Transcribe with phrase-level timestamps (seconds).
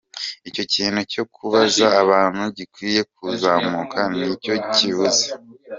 [0.49, 5.25] Icyo kintu cyo kubaza abantu gikwiye kuzamuka, ni cyo kibuze.